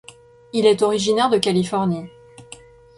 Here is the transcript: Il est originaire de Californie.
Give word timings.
Il 0.51 0.65
est 0.65 0.81
originaire 0.81 1.29
de 1.29 1.37
Californie. 1.37 2.07